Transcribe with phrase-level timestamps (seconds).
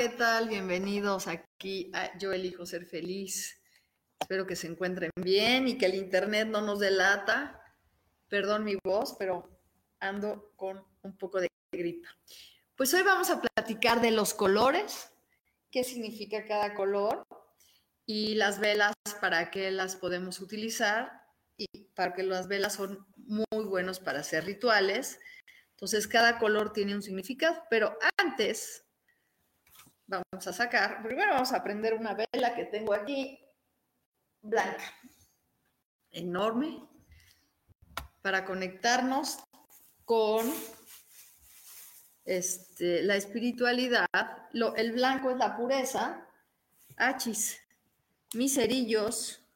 [0.00, 0.48] ¿Qué tal?
[0.48, 3.60] Bienvenidos aquí Yo elijo ser feliz.
[4.18, 7.62] Espero que se encuentren bien y que el internet no nos delata.
[8.26, 9.60] Perdón mi voz, pero
[9.98, 12.08] ando con un poco de gripa.
[12.76, 15.12] Pues hoy vamos a platicar de los colores,
[15.70, 17.22] qué significa cada color
[18.06, 21.12] y las velas, para qué las podemos utilizar
[21.58, 25.20] y para que las velas son muy buenos para hacer rituales.
[25.72, 28.86] Entonces, cada color tiene un significado, pero antes
[30.40, 33.38] vamos a sacar, primero vamos a prender una vela que tengo aquí,
[34.40, 34.84] blanca,
[36.12, 36.82] enorme,
[38.22, 39.38] para conectarnos
[40.06, 40.50] con
[42.24, 44.06] este, la espiritualidad.
[44.52, 46.26] Lo, el blanco es la pureza,
[46.96, 47.60] achis,
[48.32, 49.46] mis cerillos.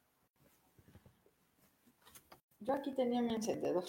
[2.59, 3.85] Yo aquí tenía mi encendedor.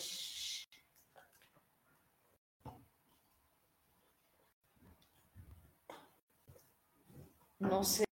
[7.58, 8.06] No sé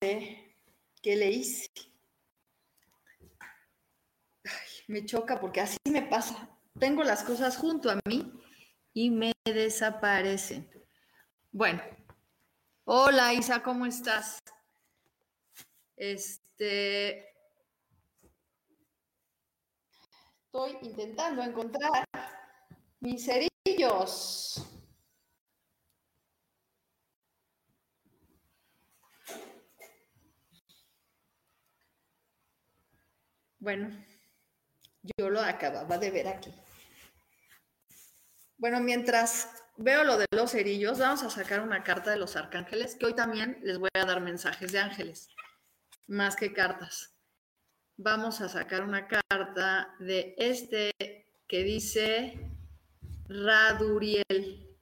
[1.03, 1.69] qué le hice.
[4.89, 6.49] me choca porque así me pasa.
[6.79, 8.33] Tengo las cosas junto a mí
[8.93, 10.69] y me desaparecen.
[11.53, 11.83] Bueno,
[12.85, 14.41] hola Isa, ¿cómo estás?
[15.97, 17.33] Este,
[20.45, 22.05] estoy intentando encontrar
[23.01, 24.74] mis cerillos.
[33.65, 33.89] Bueno,
[35.17, 36.53] yo lo acababa de ver aquí.
[38.59, 39.49] Bueno, mientras
[39.79, 43.15] veo lo de los cerillos, vamos a sacar una carta de los arcángeles, que hoy
[43.15, 45.31] también les voy a dar mensajes de ángeles,
[46.09, 47.15] más que cartas.
[47.97, 50.93] Vamos a sacar una carta de este
[51.49, 52.39] que dice
[53.29, 54.77] Raduriel.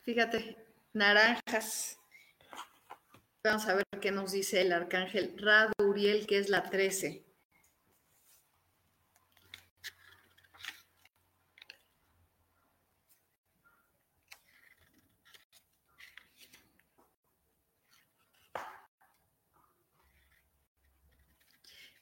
[0.00, 0.56] Fíjate,
[0.94, 1.99] naranjas.
[3.42, 7.24] Vamos a ver qué nos dice el arcángel Raduriel, que es la 13.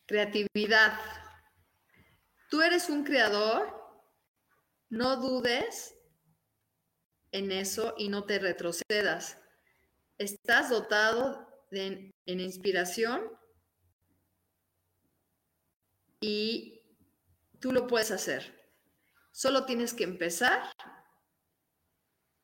[0.07, 0.99] Creatividad.
[2.51, 4.03] Tú eres un creador,
[4.89, 5.95] no dudes
[7.31, 9.39] en eso y no te retrocedas
[10.19, 13.23] estás dotado en inspiración
[16.21, 16.83] y
[17.61, 18.59] tú lo puedes hacer.
[19.33, 20.73] Solo tienes que empezar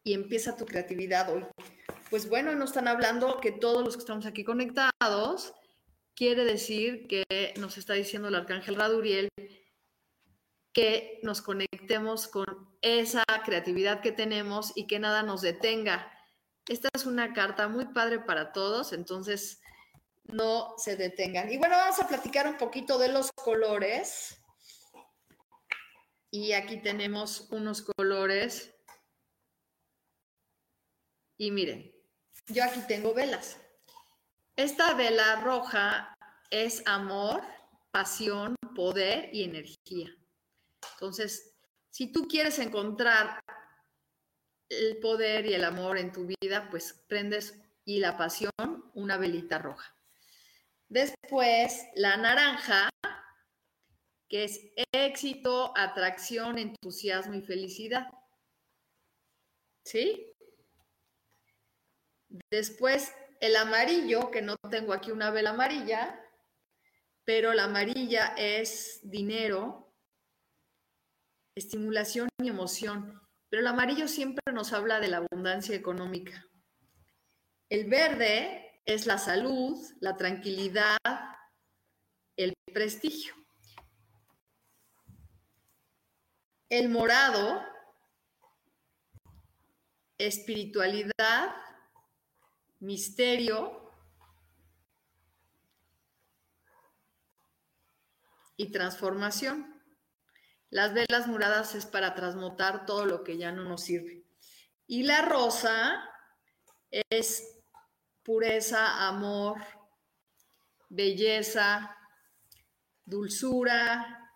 [0.05, 1.45] y empieza tu creatividad hoy.
[2.11, 5.53] Pues bueno, nos están hablando que todos los que estamos aquí conectados,
[6.15, 9.29] quiere decir que nos está diciendo el arcángel Raduriel
[10.73, 12.47] que nos conectemos con
[12.83, 16.13] esa creatividad que tenemos y que nada nos detenga
[16.69, 19.61] esta es una carta muy padre para todos, entonces
[20.25, 21.51] no se detengan.
[21.53, 24.41] Y bueno, vamos a platicar un poquito de los colores.
[26.31, 28.75] Y aquí tenemos unos colores.
[31.37, 31.93] Y miren,
[32.49, 33.59] yo aquí tengo velas.
[34.57, 36.17] Esta vela roja
[36.51, 37.43] es amor,
[37.91, 40.11] pasión, poder y energía.
[40.95, 41.55] Entonces,
[41.91, 43.41] si tú quieres encontrar
[44.69, 48.51] el poder y el amor en tu vida, pues prendes y la pasión,
[48.95, 49.95] una velita roja.
[50.89, 52.89] Después, la naranja,
[54.29, 54.61] que es
[54.93, 58.07] éxito, atracción, entusiasmo y felicidad.
[59.85, 60.33] ¿Sí?
[62.51, 66.21] Después, el amarillo, que no tengo aquí una vela amarilla,
[67.25, 69.95] pero la amarilla es dinero,
[71.55, 73.24] estimulación y emoción
[73.55, 76.45] pero el amarillo siempre nos habla de la abundancia económica.
[77.69, 80.99] El verde es la salud, la tranquilidad,
[82.37, 83.33] el prestigio.
[86.69, 87.63] El morado,
[90.19, 91.55] espiritualidad,
[92.81, 93.89] misterio
[98.57, 99.74] y transformación.
[100.75, 104.25] Las velas moradas es para transmutar todo lo que ya no nos sirve.
[104.89, 106.03] Y la rosa
[106.91, 107.63] es
[108.25, 109.61] pureza, amor,
[110.89, 111.97] belleza,
[113.05, 114.33] dulzura.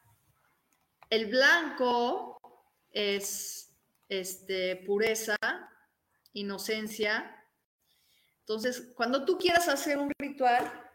[1.10, 2.38] El blanco
[2.92, 3.74] es
[4.08, 5.36] este, pureza,
[6.34, 7.34] inocencia.
[8.42, 10.88] Entonces, cuando tú quieras hacer un ritual,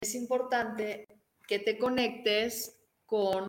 [0.00, 1.04] es importante
[1.46, 3.46] que te conectes con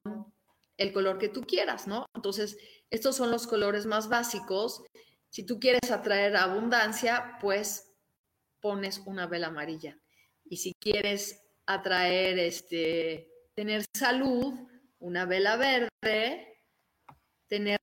[0.79, 2.05] el color que tú quieras, ¿no?
[2.15, 2.57] Entonces,
[2.89, 4.81] estos son los colores más básicos.
[5.29, 7.91] Si tú quieres atraer abundancia, pues
[8.61, 9.99] pones una vela amarilla.
[10.45, 14.53] Y si quieres atraer, este, tener salud,
[14.99, 16.63] una vela verde,
[17.47, 17.79] tener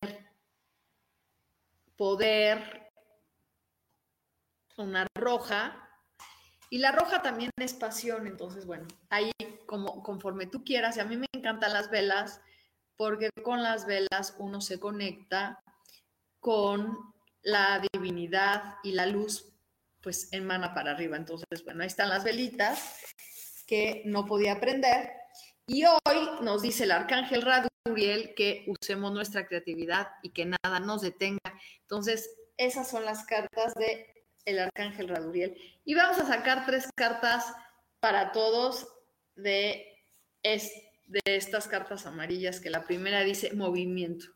[1.96, 2.90] poder,
[4.78, 5.82] una roja.
[6.70, 9.30] Y la roja también es pasión, entonces, bueno, ahí
[9.66, 12.40] como conforme tú quieras, y a mí me encantan las velas,
[12.96, 15.62] porque con las velas uno se conecta
[16.40, 16.96] con
[17.42, 19.52] la divinidad y la luz,
[20.00, 21.16] pues emana para arriba.
[21.16, 23.00] Entonces, bueno, ahí están las velitas
[23.66, 25.12] que no podía prender.
[25.66, 31.02] Y hoy nos dice el arcángel Raduriel que usemos nuestra creatividad y que nada nos
[31.02, 31.60] detenga.
[31.82, 35.56] Entonces, esas son las cartas de el arcángel Raduriel.
[35.84, 37.52] Y vamos a sacar tres cartas
[38.00, 38.86] para todos
[39.34, 39.92] de
[40.42, 44.26] este de estas cartas amarillas, que la primera dice movimiento.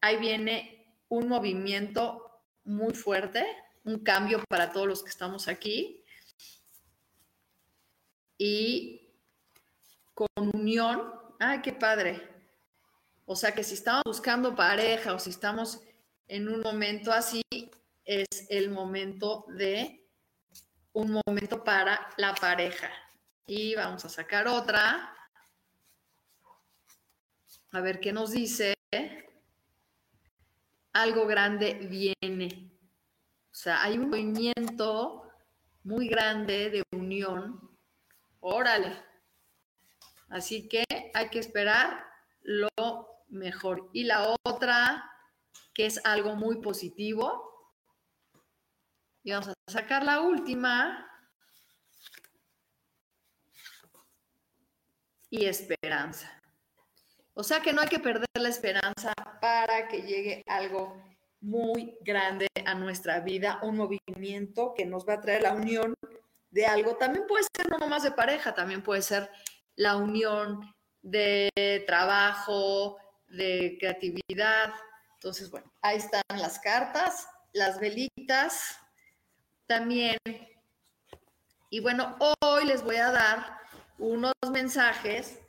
[0.00, 3.46] Ahí viene un movimiento muy fuerte,
[3.84, 6.04] un cambio para todos los que estamos aquí.
[8.36, 9.14] Y
[10.12, 12.28] con unión, ay, qué padre.
[13.26, 15.80] O sea que si estamos buscando pareja o si estamos
[16.28, 17.42] en un momento así,
[18.04, 20.06] es el momento de
[20.92, 22.90] un momento para la pareja.
[23.46, 25.10] Y vamos a sacar otra.
[27.74, 28.72] A ver qué nos dice.
[30.92, 32.70] Algo grande viene.
[33.50, 35.28] O sea, hay un movimiento
[35.82, 37.76] muy grande de unión.
[38.38, 38.96] Órale.
[40.28, 40.84] Así que
[41.14, 42.06] hay que esperar
[42.42, 42.68] lo
[43.26, 43.90] mejor.
[43.92, 45.10] Y la otra,
[45.74, 47.74] que es algo muy positivo.
[49.24, 51.10] Y vamos a sacar la última.
[55.28, 56.43] Y esperanza.
[57.34, 60.96] O sea que no hay que perder la esperanza para que llegue algo
[61.40, 65.94] muy grande a nuestra vida, un movimiento que nos va a traer la unión
[66.50, 66.96] de algo.
[66.96, 69.30] También puede ser no nomás de pareja, también puede ser
[69.74, 70.72] la unión
[71.02, 71.50] de
[71.86, 72.96] trabajo,
[73.26, 74.72] de creatividad.
[75.14, 78.78] Entonces, bueno, ahí están las cartas, las velitas
[79.66, 80.18] también.
[81.68, 83.58] Y bueno, hoy les voy a dar
[83.98, 85.40] unos mensajes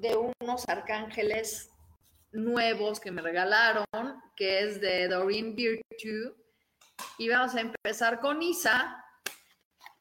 [0.00, 1.70] de unos arcángeles
[2.32, 3.84] nuevos que me regalaron,
[4.34, 6.34] que es de Doreen Virtue.
[7.18, 9.04] Y vamos a empezar con Isa.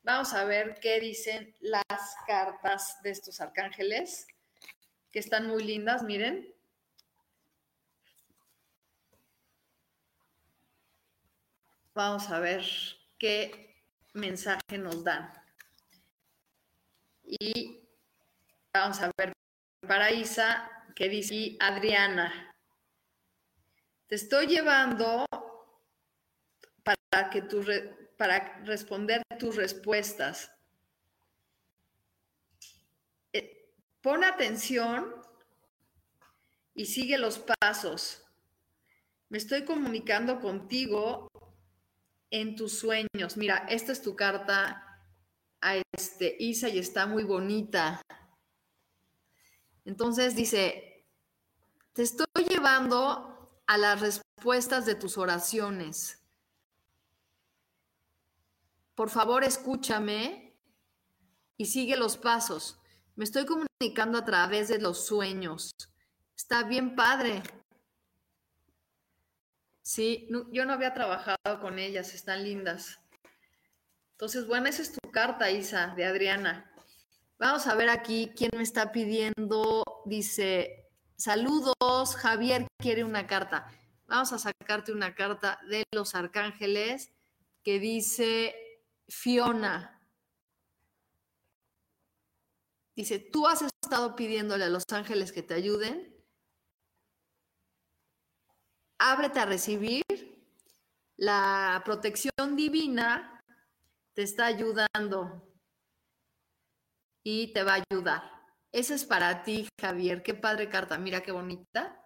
[0.03, 1.83] Vamos a ver qué dicen las
[2.25, 4.25] cartas de estos arcángeles,
[5.11, 6.47] que están muy lindas, miren.
[11.93, 12.63] Vamos a ver
[13.17, 13.75] qué
[14.13, 15.33] mensaje nos dan.
[17.25, 17.85] Y
[18.73, 19.33] vamos a ver
[19.81, 22.55] para Isa, que dice Adriana,
[24.07, 25.25] te estoy llevando
[26.83, 27.63] para, que tu
[28.17, 30.51] para responder tus respuestas.
[33.31, 33.71] Eh,
[34.01, 35.15] pon atención
[36.73, 38.25] y sigue los pasos.
[39.29, 41.29] Me estoy comunicando contigo
[42.31, 43.37] en tus sueños.
[43.37, 44.85] Mira, esta es tu carta
[45.61, 48.01] a este Isa y está muy bonita.
[49.85, 51.05] Entonces dice,
[51.93, 53.29] te estoy llevando
[53.67, 56.23] a las respuestas de tus oraciones.
[58.95, 60.57] Por favor, escúchame
[61.57, 62.79] y sigue los pasos.
[63.15, 65.71] Me estoy comunicando a través de los sueños.
[66.35, 67.43] Está bien padre.
[69.81, 72.99] Sí, yo no había trabajado con ellas, están lindas.
[74.11, 76.71] Entonces, bueno, esa es tu carta, Isa, de Adriana.
[77.39, 79.83] Vamos a ver aquí quién me está pidiendo.
[80.05, 83.71] Dice, saludos, Javier quiere una carta.
[84.07, 87.13] Vamos a sacarte una carta de los arcángeles
[87.63, 88.53] que dice
[89.07, 90.01] Fiona.
[92.93, 96.13] Dice, tú has estado pidiéndole a los ángeles que te ayuden.
[98.97, 100.03] Ábrete a recibir.
[101.15, 103.41] La protección divina
[104.13, 105.48] te está ayudando
[107.31, 108.23] y te va a ayudar.
[108.71, 110.23] Ese es para ti, Javier.
[110.23, 110.97] Qué padre carta.
[110.97, 112.03] Mira qué bonita.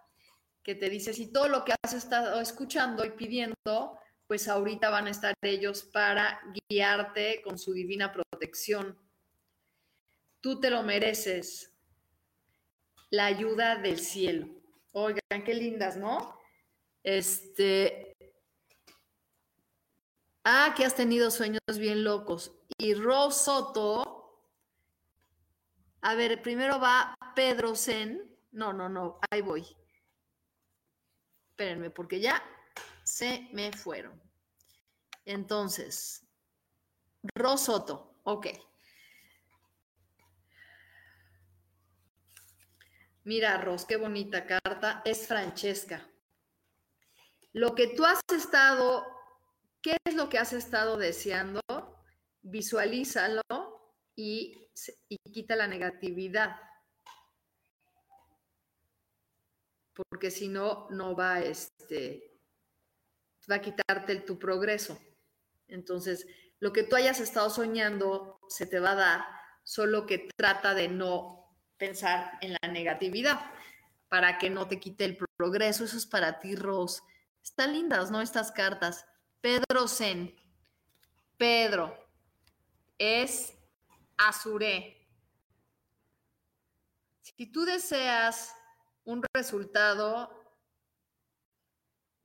[0.62, 5.06] Que te dice, si todo lo que has estado escuchando y pidiendo, pues ahorita van
[5.06, 8.98] a estar ellos para guiarte con su divina protección.
[10.40, 11.72] Tú te lo mereces.
[13.08, 14.48] La ayuda del cielo.
[14.92, 16.38] Oigan, qué lindas, ¿no?
[17.02, 18.14] Este.
[20.44, 22.52] Ah, que has tenido sueños bien locos.
[22.76, 24.13] Y Rosoto
[26.04, 28.30] a ver, primero va Pedro Zen.
[28.52, 29.66] No, no, no, ahí voy.
[31.50, 32.42] Espérenme, porque ya
[33.02, 34.20] se me fueron.
[35.24, 36.22] Entonces,
[37.34, 38.48] Rosoto, ok.
[43.24, 45.00] Mira, Ros, qué bonita carta.
[45.06, 46.06] Es Francesca.
[47.54, 49.06] Lo que tú has estado,
[49.80, 51.62] ¿qué es lo que has estado deseando?
[52.42, 53.73] Visualízalo
[54.16, 54.64] y
[55.08, 56.56] y quita la negatividad.
[60.08, 62.40] Porque si no, no va, este,
[63.50, 64.98] va a quitarte tu progreso.
[65.68, 66.26] Entonces,
[66.58, 69.24] lo que tú hayas estado soñando se te va a dar,
[69.62, 73.40] solo que trata de no pensar en la negatividad
[74.08, 75.84] para que no te quite el progreso.
[75.84, 77.02] Eso es para ti, Ros.
[77.42, 78.20] Están lindas, ¿no?
[78.20, 79.06] Estas cartas.
[79.40, 80.34] Pedro Zen.
[81.36, 81.96] Pedro
[82.98, 83.54] es
[84.16, 85.06] Azuré.
[87.20, 88.54] Si tú deseas
[89.04, 90.30] un resultado,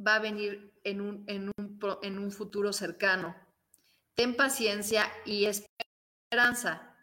[0.06, 3.36] va a venir en un, en un, en un futuro cercano.
[4.16, 6.96] Ten paciencia y esperanza.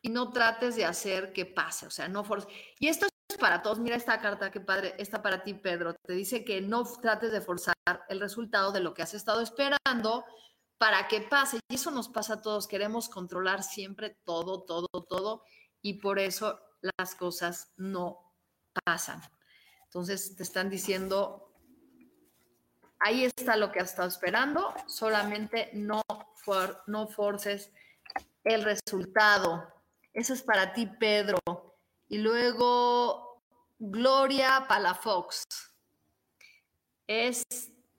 [0.00, 2.52] Y no trates de hacer que pase, o sea, no forces.
[2.80, 3.78] Y esto es para todos.
[3.78, 5.94] Mira esta carta, qué padre, está para ti, Pedro.
[5.94, 7.74] Te dice que no trates de forzar
[8.08, 10.24] el resultado de lo que has estado esperando,
[10.82, 11.60] para que pase.
[11.70, 12.66] Y eso nos pasa a todos.
[12.66, 15.44] Queremos controlar siempre todo, todo, todo.
[15.80, 16.58] Y por eso
[16.98, 18.34] las cosas no
[18.84, 19.22] pasan.
[19.84, 21.54] Entonces te están diciendo,
[22.98, 26.02] ahí está lo que has estado esperando, solamente no,
[26.88, 27.70] no forces
[28.42, 29.72] el resultado.
[30.12, 31.38] Eso es para ti, Pedro.
[32.08, 33.40] Y luego,
[33.78, 35.44] Gloria Palafox.
[37.06, 37.44] Es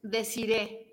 [0.01, 0.92] deciré,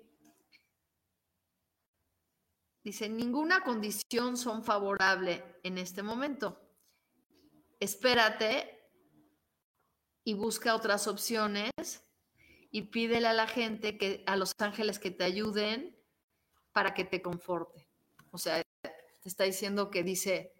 [2.83, 6.59] Dice, ninguna condición son favorable en este momento.
[7.79, 8.89] Espérate
[10.23, 11.71] y busca otras opciones
[12.71, 15.95] y pídele a la gente que a los ángeles que te ayuden
[16.71, 17.87] para que te conforte.
[18.31, 20.53] O sea, te está diciendo que dice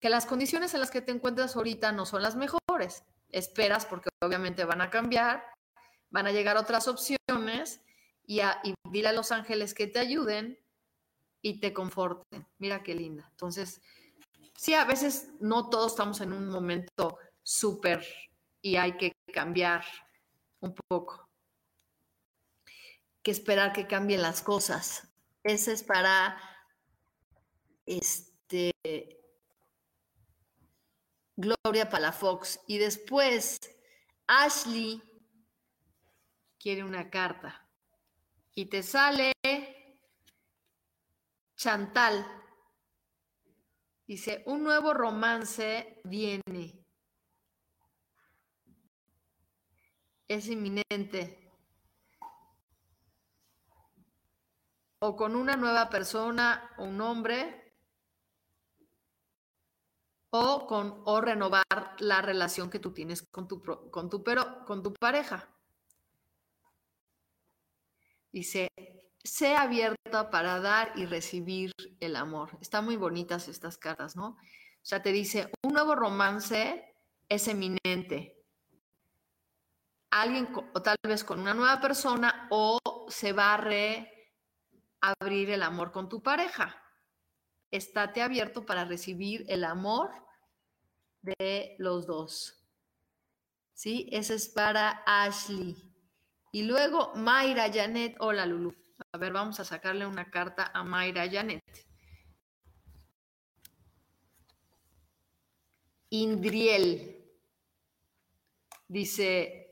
[0.00, 3.04] que las condiciones en las que te encuentras ahorita no son las mejores.
[3.30, 5.44] Esperas porque obviamente van a cambiar,
[6.10, 7.80] van a llegar otras opciones
[8.28, 8.42] y,
[8.90, 10.58] dile a los ángeles que te ayuden
[11.40, 12.46] y te conforten.
[12.58, 13.26] Mira qué linda.
[13.30, 13.80] Entonces,
[14.54, 18.06] sí, a veces no todos estamos en un momento súper
[18.60, 19.82] y hay que cambiar
[20.60, 21.26] un poco.
[23.22, 25.08] Que esperar que cambien las cosas.
[25.42, 26.38] Ese es para
[27.86, 28.72] este
[31.34, 32.60] Gloria Palafox.
[32.66, 33.56] Y después
[34.26, 35.02] Ashley
[36.58, 37.67] quiere una carta
[38.58, 39.32] y te sale
[41.54, 42.26] Chantal.
[44.04, 46.84] Dice, un nuevo romance viene.
[50.26, 51.52] Es inminente.
[55.02, 57.76] O con una nueva persona, un hombre,
[60.30, 61.62] o con o renovar
[62.00, 65.48] la relación que tú tienes con tu, con tu, pero, con tu pareja.
[68.38, 68.68] Dice,
[69.24, 72.56] sé abierta para dar y recibir el amor.
[72.60, 74.28] Están muy bonitas estas cartas, ¿no?
[74.28, 74.36] O
[74.80, 76.94] sea, te dice, un nuevo romance
[77.28, 78.40] es eminente.
[80.12, 82.78] Alguien, o tal vez con una nueva persona, o
[83.08, 86.80] se va a reabrir el amor con tu pareja.
[87.72, 90.12] Estate abierto para recibir el amor
[91.22, 92.64] de los dos.
[93.74, 94.08] ¿Sí?
[94.12, 95.87] Ese es para Ashley.
[96.52, 98.74] Y luego Mayra Janet, hola Lulu.
[99.12, 101.62] A ver, vamos a sacarle una carta a Mayra Janet.
[106.10, 107.22] Indriel
[108.88, 109.70] dice,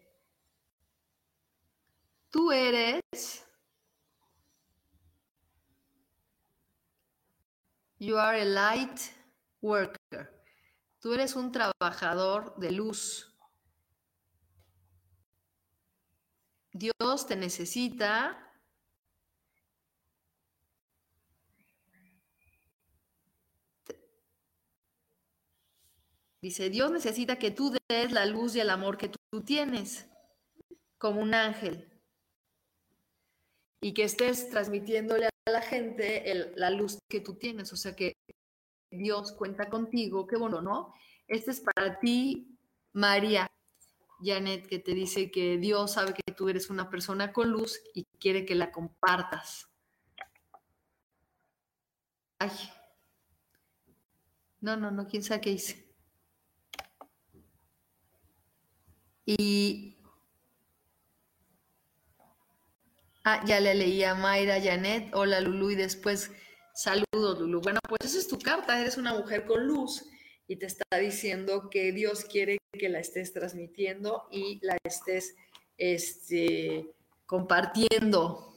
[2.31, 3.03] tú eres
[7.99, 9.01] You are a light
[9.63, 10.45] worker.
[11.01, 13.35] Tú eres un trabajador de luz.
[16.79, 18.43] Dios te necesita
[26.43, 30.07] Dice, Dios necesita que tú des la luz y el amor que tú, tienes
[30.97, 31.89] como un ángel
[33.81, 37.73] y que estés transmitiéndole a la gente la luz que tú tienes.
[37.73, 38.17] O sea que
[38.93, 40.95] Dios cuenta contigo, qué bueno, ¿no?
[41.27, 42.57] Este es para ti,
[42.93, 43.49] María
[44.21, 48.05] Janet, que te dice que Dios sabe que tú eres una persona con luz y
[48.19, 49.69] quiere que la compartas.
[52.39, 52.51] Ay.
[54.61, 55.87] No, no, no, quién sabe qué hice.
[59.25, 59.99] Y
[63.25, 66.31] ah, ya le leí a Mayra, Janet, hola Lulu, y después
[66.75, 67.61] saludos Lulu.
[67.61, 70.05] Bueno, pues esa es tu carta, eres una mujer con luz
[70.49, 75.37] y te está diciendo que Dios quiere que la estés transmitiendo y la estés
[75.77, 76.95] este,
[77.27, 78.57] compartiendo.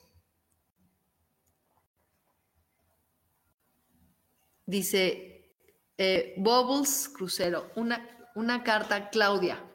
[4.66, 5.52] Dice
[5.98, 9.66] eh, Bubbles Crucero, una, una carta, Claudia.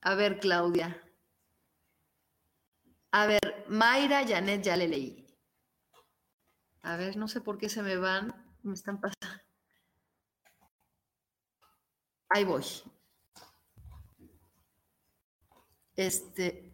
[0.00, 1.02] A ver, Claudia.
[3.10, 5.26] A ver, Mayra, Janet, ya le leí.
[6.80, 9.51] A ver, no sé por qué se me van, me están pasando.
[12.34, 12.64] Ahí voy.
[15.94, 16.72] Este,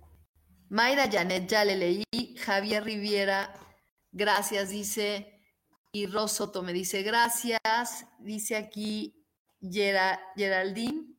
[0.69, 2.37] Mayra Janet, ya le leí.
[2.38, 3.53] Javier Riviera,
[4.12, 5.43] gracias, dice.
[5.91, 8.07] Y Rosoto me dice gracias.
[8.21, 9.27] Dice aquí
[9.61, 11.17] Geraldine.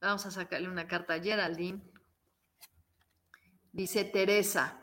[0.00, 1.82] Vamos a sacarle una carta a Geraldine.
[3.72, 4.80] Dice Teresa.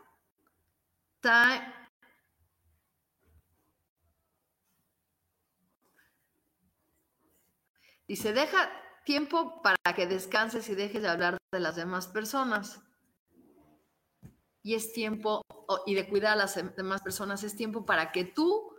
[8.06, 8.70] Dice, deja
[9.04, 12.80] tiempo para que descanses y dejes de hablar de las demás personas.
[14.62, 15.42] Y es tiempo,
[15.86, 18.74] y de cuidar a las demás personas, es tiempo para que tú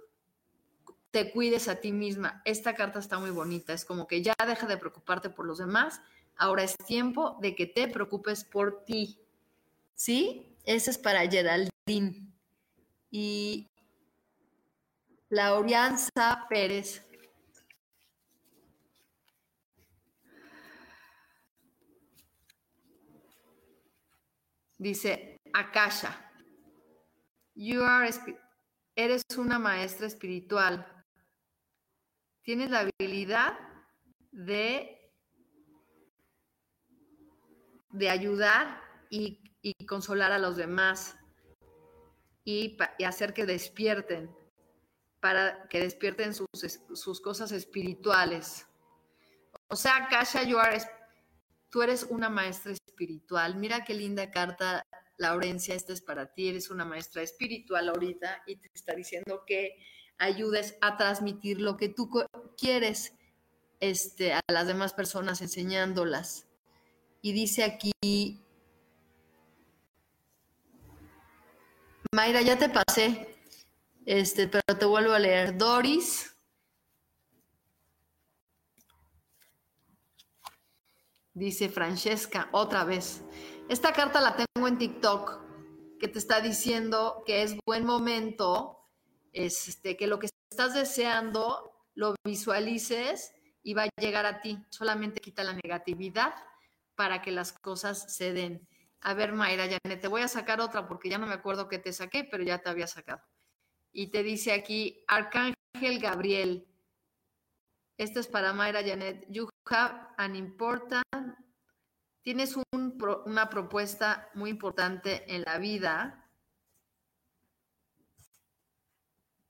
[1.12, 2.42] te cuides a ti misma.
[2.44, 6.02] Esta carta está muy bonita, es como que ya deja de preocuparte por los demás
[6.38, 9.20] Ahora es tiempo de que te preocupes por ti.
[9.94, 10.58] ¿Sí?
[10.66, 12.28] Ese es para Geraldine.
[13.10, 13.70] Y
[15.30, 17.05] Laurianza Pérez.
[24.78, 26.16] Dice Akasha,
[27.56, 28.10] you are,
[28.96, 30.86] eres una maestra espiritual.
[32.44, 33.58] Tienes la habilidad
[34.32, 34.96] de
[37.96, 39.42] de ayudar y,
[39.88, 41.16] consolar a los demás
[42.44, 44.36] y, hacer que despierten,
[45.22, 48.68] para que despierten sus, cosas espirituales.
[49.70, 50.44] O sea, Kasha,
[51.76, 53.58] tú eres una maestra espiritual.
[53.58, 54.86] Mira qué linda carta,
[55.18, 56.48] Laurencia, esta es para ti.
[56.48, 59.76] Eres una maestra espiritual ahorita y te está diciendo que
[60.18, 62.10] ayudes a transmitir lo que tú
[62.58, 63.14] quieres
[63.82, 66.48] este, a las demás personas, enseñándolas.
[67.22, 67.92] Y dice aquí,
[72.14, 73.36] Mayra, ya te pasé,
[74.06, 75.58] este, pero te vuelvo a leer.
[75.58, 76.35] Doris.
[81.36, 83.22] Dice Francesca, otra vez.
[83.68, 85.42] Esta carta la tengo en TikTok,
[86.00, 88.80] que te está diciendo que es buen momento,
[89.34, 94.64] este, que lo que estás deseando lo visualices y va a llegar a ti.
[94.70, 96.34] Solamente quita la negatividad
[96.96, 98.66] para que las cosas se den.
[99.02, 101.80] A ver, Mayra, ya te voy a sacar otra porque ya no me acuerdo qué
[101.80, 103.22] te saqué, pero ya te había sacado.
[103.92, 106.66] Y te dice aquí, Arcángel Gabriel.
[107.98, 109.26] Esto es para Mayra Janet.
[109.30, 111.04] You have an important.
[112.22, 116.28] Tienes una propuesta muy importante en la vida,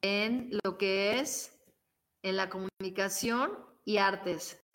[0.01, 1.57] en lo que es
[2.21, 4.65] en la comunicación y artes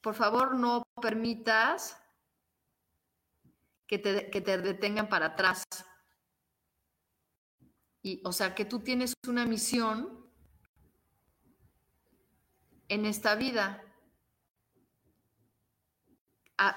[0.00, 1.96] por favor no permitas
[3.86, 5.64] que te, que te detengan para atrás.
[8.02, 10.19] Y, o sea, que tú tienes una misión
[12.90, 13.82] en esta vida,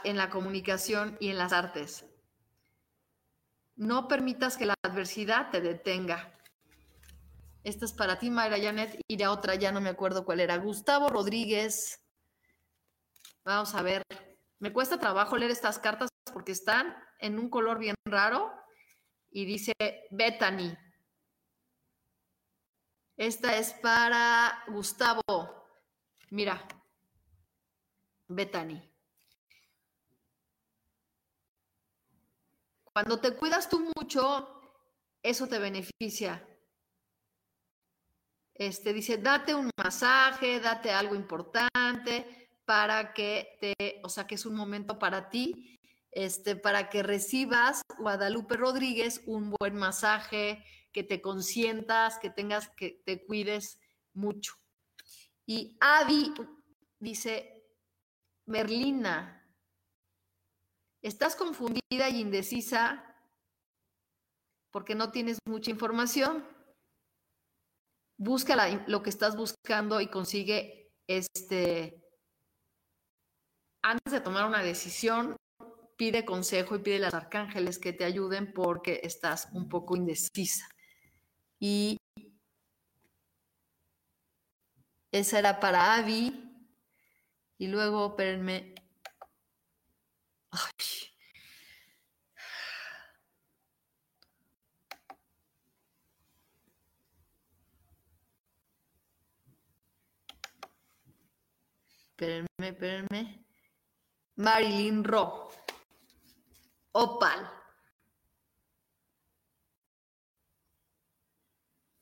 [0.06, 2.06] en la comunicación y en las artes.
[3.76, 6.39] No permitas que la adversidad te detenga.
[7.63, 10.58] Esta es para ti, Mayra Janet, y la otra ya no me acuerdo cuál era.
[10.58, 12.04] Gustavo Rodríguez
[13.45, 14.04] Vamos a ver.
[14.60, 18.54] Me cuesta trabajo leer estas cartas porque están en un color bien raro
[19.30, 19.73] y dice
[20.12, 20.78] Bethany.
[23.17, 25.62] Esta es para Gustavo.
[26.34, 26.67] Mira,
[28.28, 28.82] Bethany.
[32.91, 34.60] Cuando te cuidas tú mucho,
[35.22, 36.43] eso te beneficia.
[38.56, 44.48] Este dice, date un masaje, date algo importante para que te, o sea, que es
[44.48, 51.22] un momento para ti, este, para que recibas, Guadalupe Rodríguez, un buen masaje, que te
[51.22, 53.78] consientas, que tengas, que te cuides
[54.13, 54.62] mucho.
[55.45, 56.34] Y Avi
[56.99, 57.65] dice,
[58.45, 59.45] Merlina,
[61.01, 63.03] ¿estás confundida y indecisa
[64.71, 66.47] porque no tienes mucha información?
[68.17, 68.56] Busca
[68.88, 72.01] lo que estás buscando y consigue este,
[73.82, 75.36] antes de tomar una decisión,
[75.97, 80.67] pide consejo y pide a los arcángeles que te ayuden porque estás un poco indecisa.
[81.60, 81.97] Y
[85.13, 86.39] esa era para Avi.
[87.58, 88.73] Y luego, espérenme.
[90.52, 91.13] Ay.
[102.10, 103.45] Espérenme, espérenme.
[104.36, 105.52] Marilyn Ro.
[106.93, 107.52] Opal.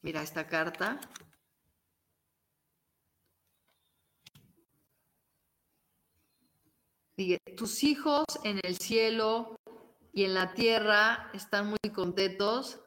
[0.01, 0.99] Mira esta carta.
[7.57, 9.55] Tus hijos en el cielo
[10.13, 12.79] y en la tierra están muy contentos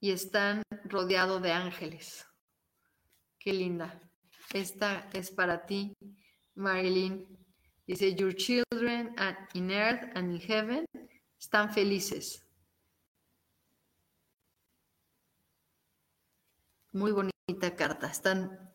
[0.00, 2.26] y están rodeados de ángeles.
[3.38, 4.00] Qué linda.
[4.52, 5.94] Esta es para ti,
[6.54, 7.26] Marilyn.
[7.86, 9.14] Dice, Your children
[9.54, 10.84] in earth and in heaven
[11.38, 12.44] están felices.
[16.92, 18.08] Muy bonita carta.
[18.08, 18.67] Están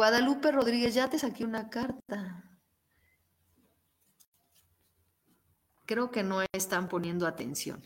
[0.00, 2.42] Guadalupe Rodríguez, ya te saqué una carta.
[5.84, 7.82] Creo que no están poniendo atención.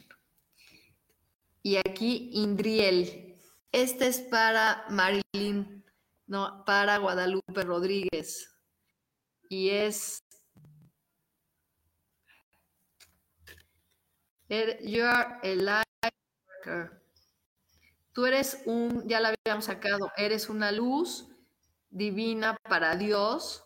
[1.61, 3.37] Y aquí Indriel.
[3.73, 5.85] Este es para Marilyn,
[6.29, 8.49] no, para Guadalupe Rodríguez.
[9.49, 10.21] Y es.
[14.49, 16.93] Er, you are a light.
[18.13, 21.34] Tú eres un, ya la habíamos sacado, eres una luz
[21.95, 23.65] divina para Dios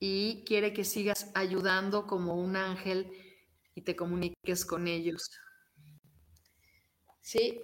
[0.00, 3.12] y quiere que sigas ayudando como un ángel
[3.74, 5.30] y te comuniques con ellos.
[7.20, 7.60] ¿Sí?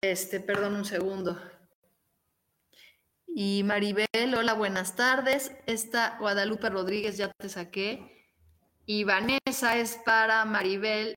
[0.00, 1.57] Este, perdón un segundo.
[3.40, 5.52] Y Maribel, hola, buenas tardes.
[5.66, 8.28] Esta Guadalupe Rodríguez ya te saqué.
[8.84, 11.14] Y Vanessa es para Maribel.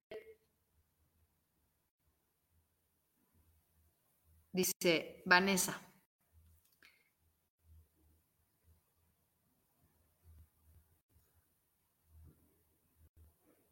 [4.54, 5.82] Dice Vanessa.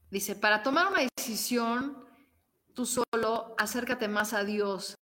[0.09, 2.03] Dice, para tomar una decisión,
[2.73, 4.95] tú solo acércate más a Dios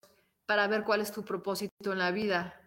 [0.48, 2.65] para ver cuál es tu propósito en la vida,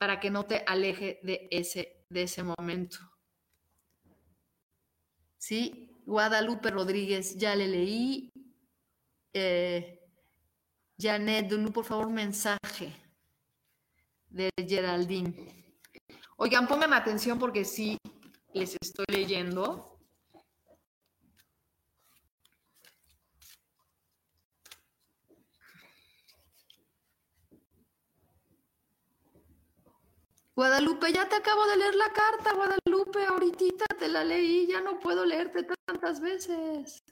[0.00, 2.98] para que no te aleje de ese, de ese momento.
[5.36, 5.90] ¿sí?
[6.06, 8.30] Guadalupe Rodríguez, ya le leí.
[9.34, 10.00] Eh,
[10.98, 12.94] Janet, por favor, mensaje
[14.30, 15.76] de Geraldine.
[16.38, 17.98] Oigan, pongan atención porque sí
[18.54, 19.99] les estoy leyendo.
[30.60, 35.00] Guadalupe, ya te acabo de leer la carta, Guadalupe, ahorita te la leí, ya no
[35.00, 37.02] puedo leerte tantas veces.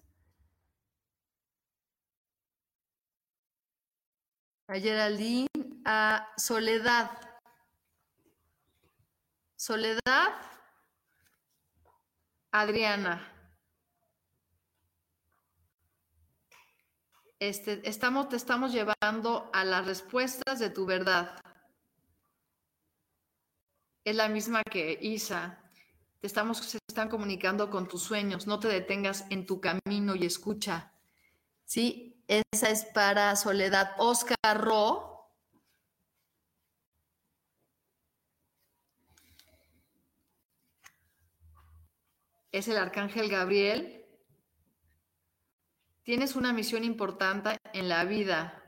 [4.67, 5.49] A Geraldine,
[5.87, 7.11] a Soledad.
[9.57, 10.35] Soledad,
[12.51, 13.33] Adriana.
[17.39, 21.41] Este, estamos, te estamos llevando a las respuestas de tu verdad
[24.09, 25.59] es la misma que Isa.
[26.21, 28.47] Te estamos, se están comunicando con tus sueños.
[28.47, 30.93] No te detengas en tu camino y escucha.
[31.65, 33.93] Sí, esa es para Soledad.
[33.99, 35.31] Oscar Ro.
[42.51, 44.07] Es el arcángel Gabriel.
[46.03, 48.65] Tienes una misión importante en la vida.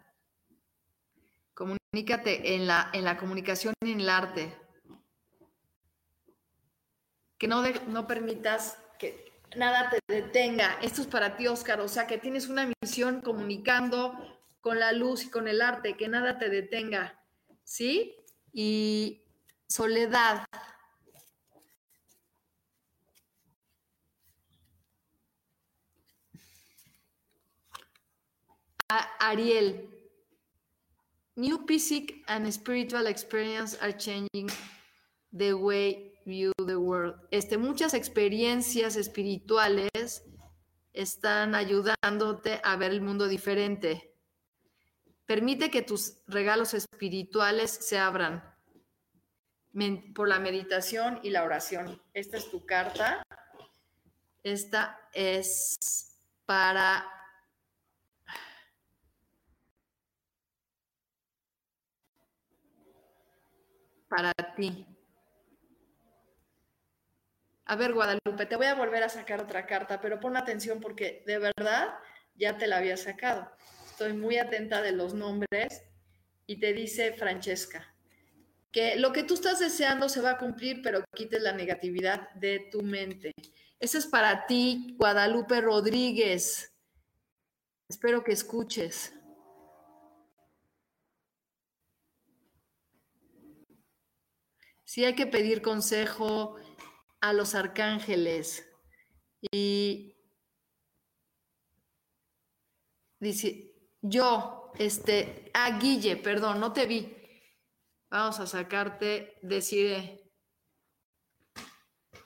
[1.54, 4.59] Comunícate en la, en la comunicación y en el arte.
[7.40, 10.78] Que no, no permitas que nada te detenga.
[10.82, 11.80] Esto es para ti, Oscar.
[11.80, 14.14] O sea, que tienes una misión comunicando
[14.60, 17.18] con la luz y con el arte, que nada te detenga.
[17.64, 18.14] ¿Sí?
[18.52, 19.22] Y
[19.66, 20.44] soledad.
[29.20, 29.88] Ariel,
[31.36, 34.50] new physical and spiritual experience are changing
[35.32, 37.16] the way view the world.
[37.30, 39.90] Este, muchas experiencias espirituales
[40.92, 44.14] están ayudándote a ver el mundo diferente.
[45.26, 48.42] Permite que tus regalos espirituales se abran
[50.14, 52.02] por la meditación y la oración.
[52.12, 53.22] Esta es tu carta.
[54.42, 55.76] Esta es
[56.44, 57.06] para
[64.08, 64.89] para ti.
[67.70, 71.22] A ver, Guadalupe, te voy a volver a sacar otra carta, pero pon atención porque
[71.24, 71.94] de verdad
[72.34, 73.48] ya te la había sacado.
[73.88, 75.84] Estoy muy atenta de los nombres
[76.48, 77.94] y te dice Francesca
[78.72, 82.68] que lo que tú estás deseando se va a cumplir, pero quites la negatividad de
[82.72, 83.30] tu mente.
[83.78, 86.72] Eso es para ti, Guadalupe Rodríguez.
[87.88, 89.12] Espero que escuches.
[94.82, 96.56] Sí hay que pedir consejo
[97.20, 98.66] a los arcángeles.
[99.52, 100.16] Y
[103.18, 107.16] dice, yo, este, a Guille, perdón, no te vi.
[108.10, 110.32] Vamos a sacarte, decide.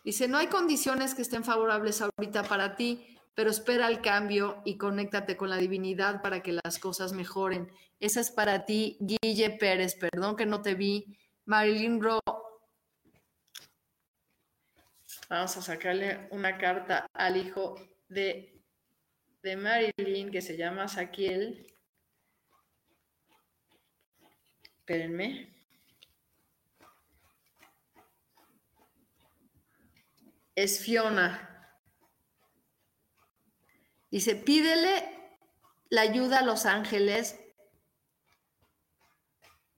[0.03, 4.77] Dice, no hay condiciones que estén favorables ahorita para ti, pero espera el cambio y
[4.77, 7.71] conéctate con la divinidad para que las cosas mejoren.
[8.01, 11.19] Esa es para ti, Guille Pérez, perdón que no te vi.
[11.47, 12.21] Marilyn Rowe,
[15.29, 17.77] Vamos a sacarle una carta al hijo
[18.09, 18.63] de,
[19.43, 21.67] de Marilyn que se llama Saquiel.
[24.79, 25.51] Espérenme.
[30.55, 31.51] Es Fiona.
[34.11, 35.09] Dice, pídele
[35.89, 37.41] la ayuda a los ángeles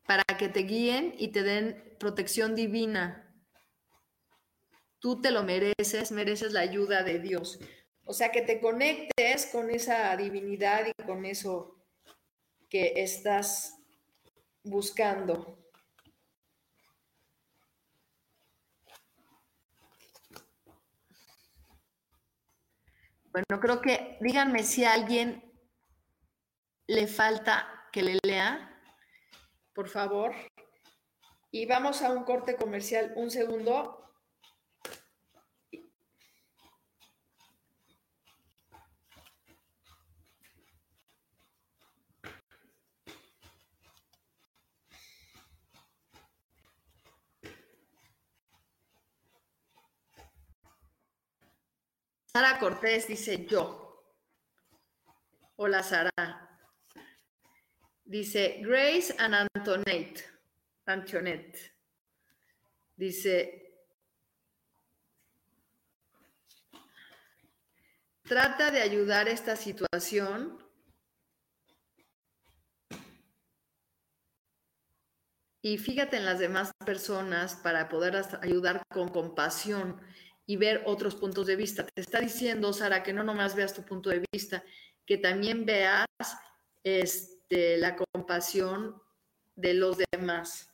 [0.07, 3.26] para que te guíen y te den protección divina.
[5.07, 7.61] Tú te lo mereces, mereces la ayuda de Dios.
[8.07, 11.77] O sea, que te conectes con esa divinidad y con eso
[12.69, 13.79] que estás
[14.65, 15.61] buscando.
[23.31, 25.53] Bueno, creo que díganme si a alguien
[26.89, 28.83] le falta que le lea,
[29.73, 30.35] por favor.
[31.53, 34.06] Y vamos a un corte comercial, un segundo,
[52.37, 54.05] Sara Cortés dice yo.
[55.57, 56.11] Hola Sara.
[58.05, 60.23] Dice Grace and Antoinette.
[60.85, 61.75] Antoinette.
[62.95, 63.73] Dice,
[68.29, 70.63] trata de ayudar esta situación
[75.63, 80.03] y fíjate en las demás personas para poder ayudar con compasión
[80.47, 81.85] y ver otros puntos de vista.
[81.85, 84.63] Te está diciendo, Sara, que no nomás veas tu punto de vista,
[85.05, 86.07] que también veas
[86.85, 89.03] este, la compasión
[89.57, 90.73] de los demás.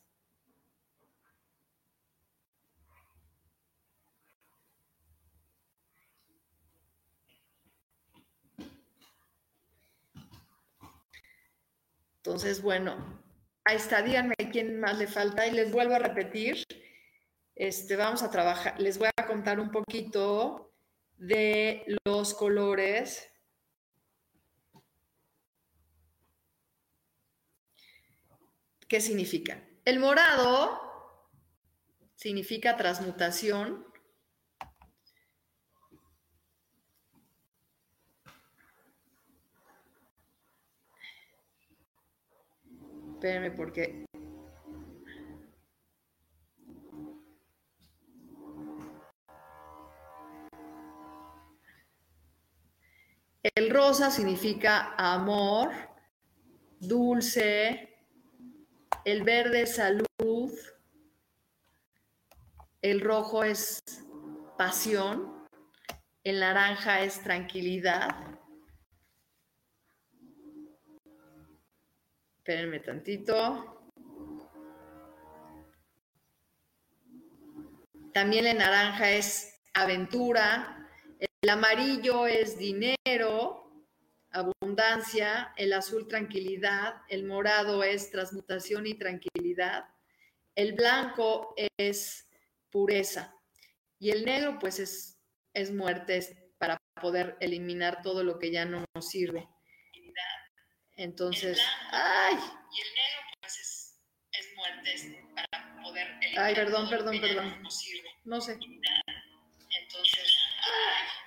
[12.19, 13.21] Entonces, bueno,
[13.65, 16.65] ahí está, díganme quién más le falta y les vuelvo a repetir
[17.55, 19.12] este, vamos a trabajar, les voy a
[19.43, 20.73] contar un poquito
[21.19, 23.29] de los colores.
[28.87, 29.61] ¿Qué significa?
[29.85, 30.81] El morado
[32.15, 33.85] significa transmutación.
[43.15, 44.05] Espérenme porque
[53.43, 55.73] El rosa significa amor,
[56.79, 57.89] dulce.
[59.05, 60.53] El verde salud.
[62.81, 63.83] El rojo es
[64.57, 65.49] pasión.
[66.23, 68.11] El naranja es tranquilidad.
[72.39, 73.91] Espérenme tantito.
[78.15, 80.82] También el naranja es aventura.
[81.43, 83.69] El amarillo es dinero,
[84.31, 85.53] abundancia.
[85.57, 87.03] El azul tranquilidad.
[87.09, 89.87] El morado es transmutación y tranquilidad.
[90.55, 92.31] El blanco es
[92.71, 93.35] pureza.
[93.99, 95.19] Y el negro pues es,
[95.53, 99.49] es muerte, es para poder eliminar todo lo que ya no nos sirve.
[100.95, 102.35] Entonces, ay.
[102.35, 104.01] Y el negro pues es,
[104.31, 107.63] es muerte, para poder eliminar Ay, perdón, perdón, perdón.
[108.25, 108.53] No sé.
[108.53, 111.22] Entonces, ay.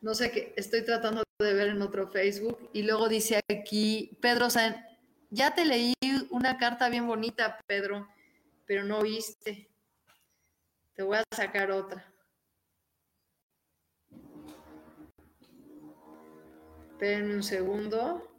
[0.00, 4.48] No sé qué, estoy tratando de ver en otro Facebook y luego dice aquí, Pedro
[4.48, 4.82] San,
[5.28, 5.92] ya te leí
[6.30, 8.08] una carta bien bonita, Pedro,
[8.64, 9.68] pero no viste.
[10.94, 12.10] Te voy a sacar otra.
[16.92, 18.29] Espérenme un segundo.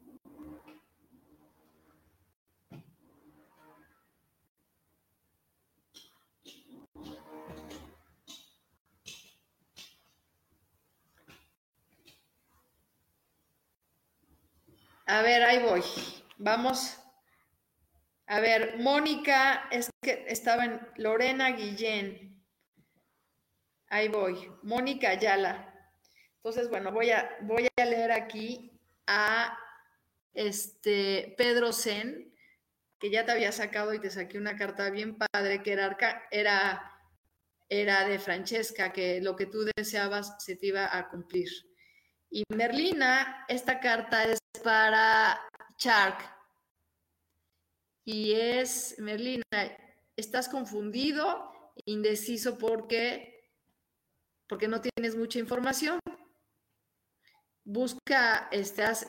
[15.11, 15.83] A ver, ahí voy.
[16.37, 16.97] Vamos.
[18.27, 22.41] A ver, Mónica, es que estaba en Lorena Guillén.
[23.89, 24.49] Ahí voy.
[24.63, 25.67] Mónica Ayala.
[26.37, 28.71] Entonces, bueno, voy a, voy a leer aquí
[29.05, 29.59] a
[30.33, 32.33] este Pedro Zen,
[32.97, 35.97] que ya te había sacado y te saqué una carta bien padre, que era,
[36.31, 36.89] era,
[37.67, 41.49] era de Francesca, que lo que tú deseabas se te iba a cumplir.
[42.29, 45.39] Y Merlina, esta carta es para
[45.77, 46.21] Chark.
[48.05, 49.43] Y es, Merlina,
[50.15, 51.51] estás confundido,
[51.85, 53.49] indeciso porque,
[54.47, 55.99] porque no tienes mucha información
[57.63, 59.07] busca, estas,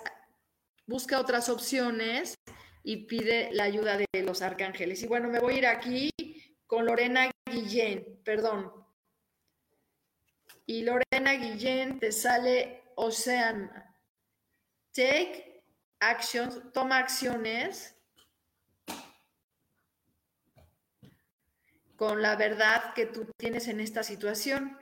[0.86, 2.34] busca otras opciones
[2.82, 5.02] y pide la ayuda de los arcángeles.
[5.02, 6.10] Y bueno, me voy a ir aquí
[6.66, 8.72] con Lorena Guillén, perdón.
[10.66, 13.70] Y Lorena Guillén te sale Ocean.
[14.92, 15.64] Take
[16.00, 17.96] actions, toma acciones
[22.02, 24.76] con la verdad que tú tienes en esta situación.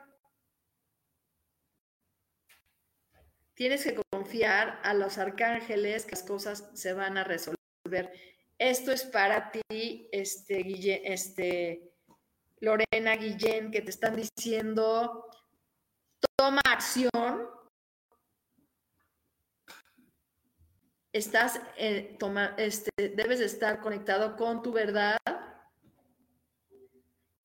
[3.52, 8.10] Tienes que confiar a los arcángeles que las cosas se van a resolver.
[8.56, 11.92] Esto es para ti, este, este,
[12.60, 15.28] Lorena Guillén, que te están diciendo,
[16.36, 17.49] toma acción.
[21.12, 25.18] Estás, eh, toma, este, debes estar conectado con tu verdad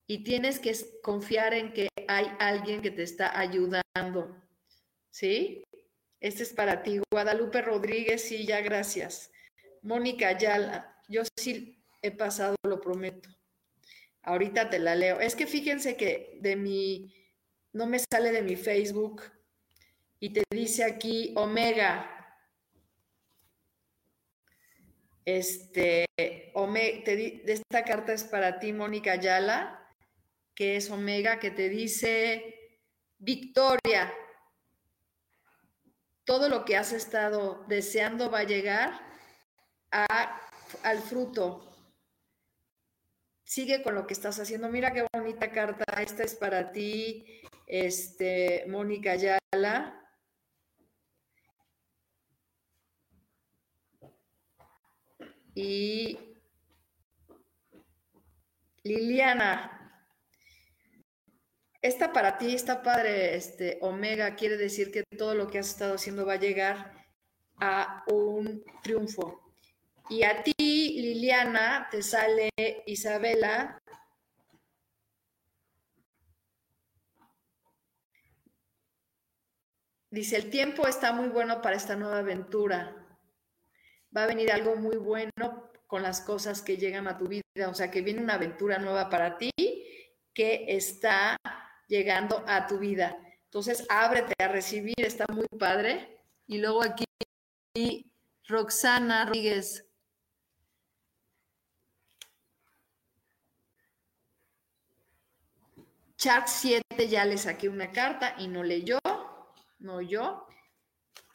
[0.07, 4.39] y tienes que confiar en que hay alguien que te está ayudando.
[5.09, 5.63] ¿Sí?
[6.19, 7.01] Este es para ti.
[7.11, 9.31] Guadalupe Rodríguez, sí, ya gracias.
[9.81, 13.29] Mónica Ayala, yo sí he pasado, lo prometo.
[14.23, 15.19] Ahorita te la leo.
[15.19, 17.13] Es que fíjense que de mi,
[17.73, 19.23] no me sale de mi Facebook
[20.19, 22.14] y te dice aquí Omega.
[25.25, 26.05] Este,
[26.53, 29.89] Omega, esta carta es para ti, Mónica Ayala,
[30.53, 32.79] que es Omega, que te dice
[33.17, 34.13] Victoria,
[36.25, 39.01] todo lo que has estado deseando va a llegar
[40.83, 41.71] al fruto.
[43.43, 44.69] Sigue con lo que estás haciendo.
[44.69, 45.85] Mira qué bonita carta.
[46.01, 50.04] Esta es para ti, este, Mónica Ayala.
[55.55, 56.19] Y
[58.83, 59.71] Liliana,
[61.81, 65.95] esta para ti está padre, este Omega, quiere decir que todo lo que has estado
[65.95, 66.91] haciendo va a llegar
[67.57, 69.53] a un triunfo.
[70.09, 72.49] Y a ti, Liliana, te sale
[72.85, 73.81] Isabela.
[80.11, 82.94] Dice, el tiempo está muy bueno para esta nueva aventura.
[84.15, 87.43] Va a venir algo muy bueno con las cosas que llegan a tu vida.
[87.69, 89.51] O sea, que viene una aventura nueva para ti
[90.33, 91.37] que está
[91.87, 93.17] llegando a tu vida.
[93.45, 96.19] Entonces, ábrete a recibir, está muy padre.
[96.47, 97.05] Y luego aquí,
[98.47, 99.85] Roxana Rodríguez.
[106.17, 108.99] Shark 7 ya le saqué una carta y no leyó,
[109.79, 110.47] no yo.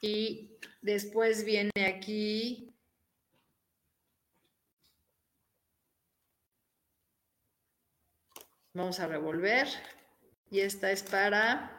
[0.02, 2.69] Y después viene aquí
[8.72, 9.68] Vamos a revolver.
[10.50, 11.76] Y esta es para...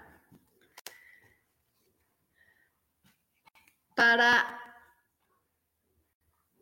[3.95, 4.57] Para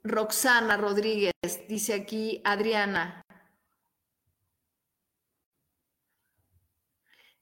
[0.03, 1.34] Roxana Rodríguez,
[1.67, 3.21] dice aquí Adriana.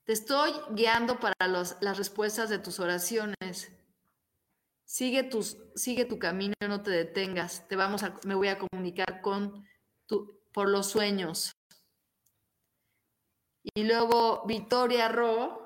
[0.04, 3.72] Te estoy guiando para las respuestas de tus oraciones.
[4.86, 7.68] Sigue, tus, sigue tu camino, no te detengas.
[7.68, 9.68] Te vamos a, me voy a comunicar con
[10.06, 11.57] tu, por los sueños.
[13.74, 15.66] Y luego Victoria Ro.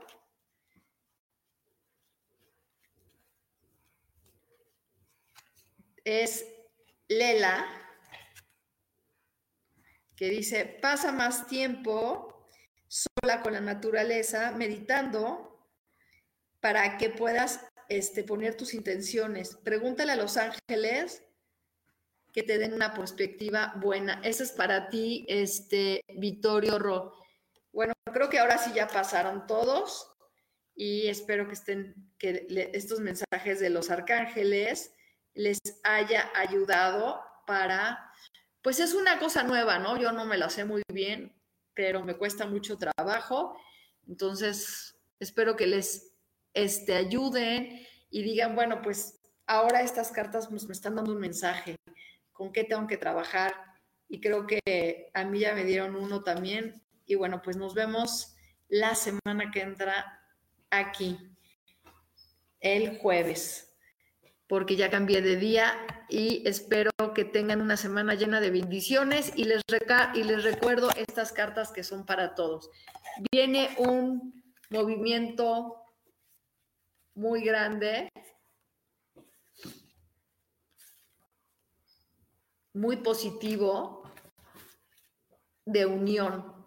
[6.04, 6.46] Es
[7.08, 7.68] Lela,
[10.16, 12.48] que dice, pasa más tiempo
[12.88, 15.68] sola con la naturaleza, meditando,
[16.60, 19.58] para que puedas este, poner tus intenciones.
[19.64, 21.24] Pregúntale a los ángeles
[22.32, 24.22] que te den una perspectiva buena.
[24.24, 27.21] Esa es para ti, este, Vittorio Ro.
[27.72, 30.12] Bueno, creo que ahora sí ya pasaron todos
[30.76, 34.94] y espero que estén, que estos mensajes de los arcángeles
[35.34, 38.12] les haya ayudado para,
[38.62, 39.98] pues es una cosa nueva, ¿no?
[39.98, 41.34] Yo no me la sé muy bien,
[41.74, 43.58] pero me cuesta mucho trabajo.
[44.08, 46.14] Entonces, espero que les
[46.54, 51.78] este, ayuden y digan, bueno, pues ahora estas cartas pues, me están dando un mensaje,
[52.34, 53.54] con qué tengo que trabajar.
[54.10, 58.34] Y creo que a mí ya me dieron uno también y bueno, pues nos vemos
[58.70, 60.26] la semana que entra
[60.70, 61.20] aquí,
[62.62, 63.76] el jueves,
[64.48, 65.74] porque ya cambié de día
[66.08, 69.62] y espero que tengan una semana llena de bendiciones y les,
[70.14, 72.70] y les recuerdo estas cartas que son para todos.
[73.30, 75.84] Viene un movimiento
[77.14, 78.08] muy grande,
[82.74, 84.10] muy positivo
[85.66, 86.61] de unión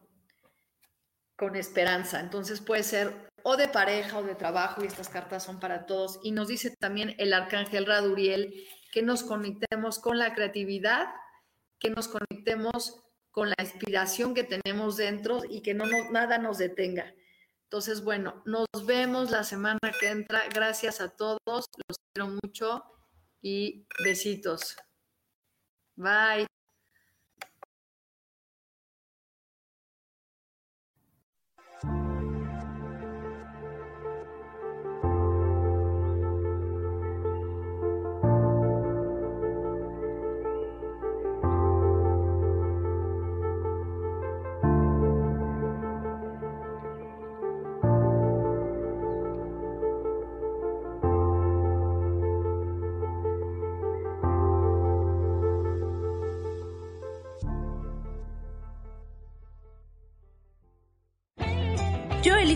[1.37, 2.21] con esperanza.
[2.21, 6.21] Entonces puede ser o de pareja o de trabajo y estas cartas son para todos.
[6.23, 11.09] Y nos dice también el arcángel Raduriel que nos conectemos con la creatividad,
[11.79, 17.13] que nos conectemos con la inspiración que tenemos dentro y que nada nos detenga.
[17.65, 20.43] Entonces, bueno, nos vemos la semana que entra.
[20.55, 21.41] Gracias a todos,
[21.89, 22.85] los quiero mucho
[23.43, 24.77] y besitos.
[25.97, 26.54] Bye.